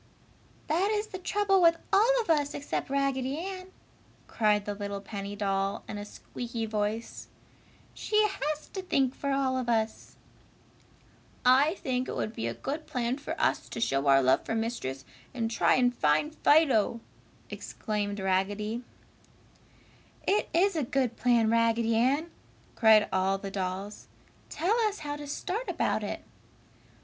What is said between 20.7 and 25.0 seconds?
a good plan, Raggedy Ann!" cried all the dolls. "Tell